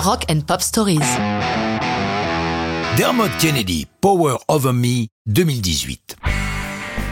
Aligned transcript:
Rock 0.00 0.24
and 0.30 0.40
Pop 0.46 0.62
Stories. 0.62 0.98
Dermot 2.96 3.28
Kennedy, 3.38 3.86
Power 4.00 4.36
Over 4.48 4.72
Me 4.72 5.08
2018. 5.26 6.16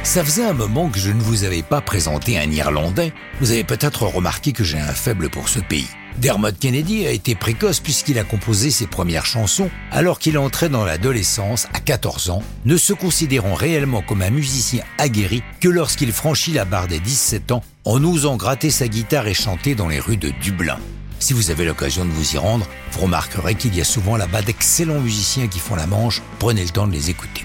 Ça 0.05 0.25
faisait 0.25 0.47
un 0.47 0.55
moment 0.55 0.89
que 0.89 0.99
je 0.99 1.11
ne 1.11 1.21
vous 1.21 1.45
avais 1.45 1.63
pas 1.63 1.83
présenté 1.83 2.39
un 2.39 2.51
Irlandais. 2.51 3.13
Vous 3.41 3.51
avez 3.51 3.63
peut-être 3.63 4.05
remarqué 4.05 4.53
que 4.53 4.65
j'ai 4.65 4.79
un 4.79 4.95
faible 4.95 5.29
pour 5.29 5.51
ce 5.51 5.59
pays. 5.59 5.87
Dermot 6.17 6.53
Kennedy 6.59 7.07
a 7.07 7.11
été 7.11 7.35
précoce 7.35 7.81
puisqu'il 7.81 8.19
a 8.19 8.25
composé 8.25 8.71
ses 8.71 8.87
premières 8.87 9.27
chansons 9.27 9.69
alors 9.91 10.19
qu'il 10.19 10.39
entrait 10.39 10.71
dans 10.71 10.87
l'adolescence 10.87 11.67
à 11.75 11.81
14 11.81 12.31
ans, 12.31 12.43
ne 12.65 12.79
se 12.79 12.95
considérant 12.95 13.55
réellement 13.55 14.01
comme 14.01 14.23
un 14.23 14.31
musicien 14.31 14.83
aguerri 14.97 15.43
que 15.61 15.69
lorsqu'il 15.69 16.11
franchit 16.11 16.55
la 16.55 16.65
barre 16.65 16.89
des 16.89 17.01
17 17.01 17.53
ans 17.53 17.63
en 17.85 18.03
osant 18.03 18.37
gratter 18.37 18.71
sa 18.71 18.89
guitare 18.89 19.27
et 19.27 19.35
chanter 19.35 19.75
dans 19.75 19.89
les 19.89 20.01
rues 20.01 20.17
de 20.17 20.31
Dublin. 20.41 20.79
Si 21.21 21.33
vous 21.33 21.51
avez 21.51 21.65
l'occasion 21.65 22.05
de 22.05 22.11
vous 22.11 22.35
y 22.35 22.39
rendre, 22.39 22.67
vous 22.93 23.01
remarquerez 23.01 23.55
qu'il 23.55 23.75
y 23.75 23.81
a 23.81 23.85
souvent 23.85 24.17
là-bas 24.17 24.43
d'excellents 24.43 25.01
musiciens 25.01 25.49
qui 25.49 25.59
font 25.59 25.75
la 25.75 25.87
manche, 25.87 26.23
prenez 26.39 26.63
le 26.63 26.71
temps 26.71 26.87
de 26.87 26.93
les 26.93 27.11
écouter. 27.11 27.45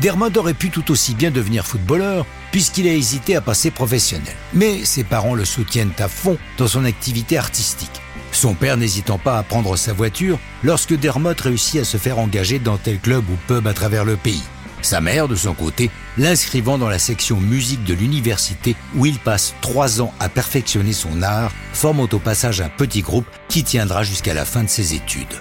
Dermot 0.00 0.36
aurait 0.36 0.54
pu 0.54 0.70
tout 0.70 0.90
aussi 0.90 1.14
bien 1.14 1.30
devenir 1.30 1.66
footballeur, 1.66 2.26
puisqu'il 2.50 2.88
a 2.88 2.92
hésité 2.92 3.36
à 3.36 3.40
passer 3.40 3.70
professionnel. 3.70 4.34
Mais 4.54 4.84
ses 4.84 5.04
parents 5.04 5.34
le 5.34 5.44
soutiennent 5.44 5.92
à 5.98 6.08
fond 6.08 6.36
dans 6.58 6.66
son 6.66 6.84
activité 6.84 7.38
artistique. 7.38 8.00
Son 8.32 8.54
père 8.54 8.76
n'hésitant 8.76 9.18
pas 9.18 9.38
à 9.38 9.42
prendre 9.42 9.76
sa 9.76 9.92
voiture 9.92 10.38
lorsque 10.62 10.94
Dermot 10.94 11.34
réussit 11.38 11.80
à 11.80 11.84
se 11.84 11.98
faire 11.98 12.18
engager 12.18 12.58
dans 12.58 12.78
tel 12.78 12.98
club 12.98 13.24
ou 13.30 13.36
pub 13.46 13.66
à 13.66 13.74
travers 13.74 14.04
le 14.04 14.16
pays. 14.16 14.42
Sa 14.82 15.00
mère, 15.00 15.28
de 15.28 15.36
son 15.36 15.54
côté, 15.54 15.90
l'inscrivant 16.18 16.76
dans 16.76 16.88
la 16.88 16.98
section 16.98 17.38
musique 17.38 17.84
de 17.84 17.94
l'université 17.94 18.74
où 18.96 19.06
il 19.06 19.18
passe 19.18 19.54
trois 19.60 20.02
ans 20.02 20.12
à 20.18 20.28
perfectionner 20.28 20.92
son 20.92 21.22
art, 21.22 21.52
formant 21.72 22.08
au 22.12 22.18
passage 22.18 22.60
un 22.60 22.68
petit 22.68 23.00
groupe 23.00 23.26
qui 23.48 23.62
tiendra 23.62 24.02
jusqu'à 24.02 24.34
la 24.34 24.44
fin 24.44 24.64
de 24.64 24.68
ses 24.68 24.94
études. 24.94 25.40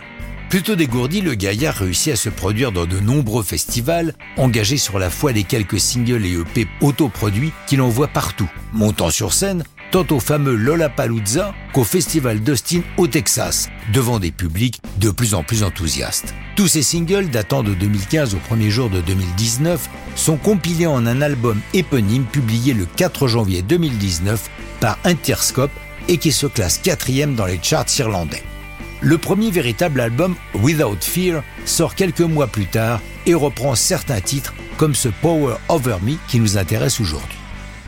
Plutôt 0.51 0.75
dégourdi, 0.75 1.21
le 1.21 1.33
gaillard 1.33 1.75
réussit 1.75 2.11
à 2.11 2.17
se 2.17 2.27
produire 2.27 2.73
dans 2.73 2.85
de 2.85 2.99
nombreux 2.99 3.41
festivals, 3.41 4.13
engagé 4.35 4.75
sur 4.75 4.99
la 4.99 5.09
foi 5.09 5.31
des 5.31 5.43
quelques 5.43 5.79
singles 5.79 6.25
et 6.25 6.33
EP 6.33 6.67
autoproduits 6.81 7.53
qu'il 7.67 7.81
envoie 7.81 8.09
partout. 8.09 8.51
Montant 8.73 9.11
sur 9.11 9.33
scène, 9.33 9.63
tant 9.91 10.05
au 10.11 10.21
fameux 10.21 10.55
Lollapalooza 10.55 11.53
qu'au 11.73 11.83
festival 11.83 12.39
d'Austin 12.39 12.81
au 12.97 13.07
Texas, 13.07 13.69
devant 13.93 14.19
des 14.19 14.31
publics 14.31 14.79
de 14.97 15.11
plus 15.11 15.33
en 15.33 15.43
plus 15.43 15.63
enthousiastes. 15.63 16.33
Tous 16.55 16.69
ces 16.69 16.81
singles, 16.81 17.29
datant 17.29 17.61
de 17.61 17.73
2015 17.73 18.33
au 18.33 18.37
premier 18.37 18.69
jour 18.69 18.89
de 18.89 19.01
2019, 19.01 19.89
sont 20.15 20.37
compilés 20.37 20.87
en 20.87 21.05
un 21.05 21.21
album 21.21 21.59
éponyme 21.73 22.23
publié 22.23 22.73
le 22.73 22.85
4 22.85 23.27
janvier 23.27 23.61
2019 23.61 24.49
par 24.79 24.97
Interscope 25.03 25.71
et 26.07 26.17
qui 26.17 26.31
se 26.31 26.47
classe 26.47 26.77
quatrième 26.77 27.35
dans 27.35 27.45
les 27.45 27.59
charts 27.61 27.85
irlandais. 27.99 28.43
Le 29.01 29.17
premier 29.17 29.51
véritable 29.51 29.99
album, 29.99 30.35
Without 30.55 31.01
Fear, 31.01 31.43
sort 31.65 31.95
quelques 31.95 32.21
mois 32.21 32.47
plus 32.47 32.67
tard 32.67 33.01
et 33.25 33.33
reprend 33.33 33.75
certains 33.75 34.21
titres 34.21 34.53
comme 34.77 34.95
ce 34.95 35.09
Power 35.09 35.55
Over 35.67 35.97
Me 36.01 36.15
qui 36.27 36.39
nous 36.39 36.57
intéresse 36.57 36.99
aujourd'hui. 36.99 37.40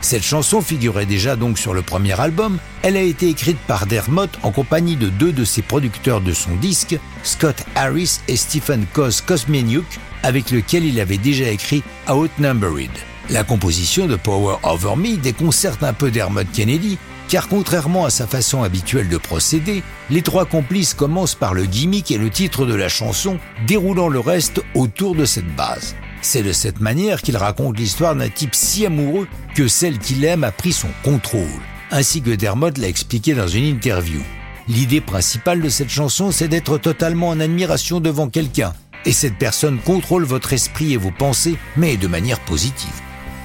Cette 0.04 0.22
chanson 0.22 0.60
figurait 0.60 1.06
déjà 1.06 1.34
donc 1.34 1.58
sur 1.58 1.72
le 1.72 1.80
premier 1.80 2.20
album. 2.20 2.58
Elle 2.82 2.98
a 2.98 3.00
été 3.00 3.26
écrite 3.30 3.56
par 3.66 3.86
Dermot 3.86 4.26
en 4.42 4.50
compagnie 4.50 4.96
de 4.96 5.08
deux 5.08 5.32
de 5.32 5.46
ses 5.46 5.62
producteurs 5.62 6.20
de 6.20 6.34
son 6.34 6.54
disque, 6.56 6.98
Scott 7.22 7.64
Harris 7.74 8.20
et 8.28 8.36
Stephen 8.36 8.84
Kos 8.92 9.22
Kosmeniuk, 9.26 9.86
avec 10.22 10.50
lequel 10.50 10.84
il 10.84 11.00
avait 11.00 11.16
déjà 11.16 11.48
écrit 11.48 11.82
Outnumbered. 12.06 12.90
La 13.30 13.44
composition 13.44 14.06
de 14.06 14.16
Power 14.16 14.56
Over 14.62 14.94
Me 14.96 15.16
déconcerte 15.16 15.82
un 15.82 15.94
peu 15.94 16.10
Dermot 16.10 16.44
Kennedy, 16.52 16.98
car 17.30 17.48
contrairement 17.48 18.04
à 18.04 18.10
sa 18.10 18.26
façon 18.26 18.62
habituelle 18.62 19.08
de 19.08 19.16
procéder, 19.16 19.82
les 20.10 20.20
trois 20.20 20.44
complices 20.44 20.92
commencent 20.92 21.34
par 21.34 21.54
le 21.54 21.64
gimmick 21.64 22.10
et 22.10 22.18
le 22.18 22.28
titre 22.28 22.66
de 22.66 22.74
la 22.74 22.90
chanson, 22.90 23.38
déroulant 23.66 24.08
le 24.08 24.20
reste 24.20 24.60
autour 24.74 25.14
de 25.14 25.24
cette 25.24 25.56
base. 25.56 25.96
C'est 26.24 26.42
de 26.42 26.52
cette 26.52 26.80
manière 26.80 27.20
qu'il 27.20 27.36
raconte 27.36 27.78
l'histoire 27.78 28.16
d'un 28.16 28.30
type 28.30 28.54
si 28.54 28.86
amoureux 28.86 29.28
que 29.54 29.68
celle 29.68 29.98
qu'il 29.98 30.24
aime 30.24 30.42
a 30.42 30.50
pris 30.50 30.72
son 30.72 30.88
contrôle, 31.04 31.44
ainsi 31.90 32.22
que 32.22 32.30
Dermot 32.30 32.70
l'a 32.78 32.88
expliqué 32.88 33.34
dans 33.34 33.46
une 33.46 33.66
interview. 33.66 34.22
L'idée 34.66 35.02
principale 35.02 35.60
de 35.60 35.68
cette 35.68 35.90
chanson, 35.90 36.32
c'est 36.32 36.48
d'être 36.48 36.78
totalement 36.78 37.28
en 37.28 37.40
admiration 37.40 38.00
devant 38.00 38.30
quelqu'un, 38.30 38.72
et 39.04 39.12
cette 39.12 39.36
personne 39.36 39.78
contrôle 39.78 40.24
votre 40.24 40.54
esprit 40.54 40.94
et 40.94 40.96
vos 40.96 41.10
pensées, 41.10 41.58
mais 41.76 41.98
de 41.98 42.08
manière 42.08 42.40
positive. 42.40 43.02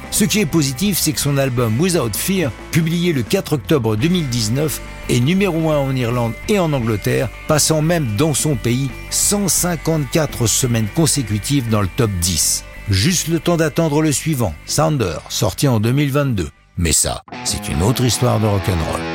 Ce 0.10 0.24
qui 0.24 0.40
est 0.40 0.46
positif, 0.46 0.98
c'est 0.98 1.12
que 1.12 1.20
son 1.20 1.38
album 1.38 1.78
Without 1.82 2.16
Fear, 2.16 2.50
publié 2.72 3.12
le 3.12 3.24
4 3.24 3.54
octobre 3.54 3.98
2019, 3.98 4.80
est 5.10 5.20
numéro 5.20 5.70
1 5.70 5.78
en 5.78 5.96
Irlande 5.98 6.34
et 6.48 6.60
en 6.60 6.72
Angleterre, 6.72 7.28
passant 7.50 7.82
même 7.82 8.16
dans 8.16 8.34
son 8.34 8.56
pays 8.56 8.90
154 9.10 10.48
semaines 10.48 10.88
consécutives 10.96 11.70
dans 11.70 11.82
le 11.82 11.90
top 11.98 12.10
10. 12.22 12.64
Juste 12.90 13.28
le 13.28 13.40
temps 13.40 13.58
d'attendre 13.58 14.02
le 14.02 14.12
suivant, 14.12 14.56
Sounder, 14.66 15.20
sorti 15.30 15.68
en 15.68 15.80
2022. 15.80 16.50
Mais 16.78 16.92
ça, 16.92 17.24
c'est 17.44 17.70
une 17.70 17.84
autre 17.84 18.04
histoire 18.04 18.40
de 18.40 18.48
rock'n'roll. 18.48 19.09